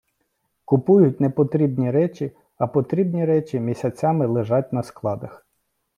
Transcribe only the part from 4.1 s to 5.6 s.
лежать на складах.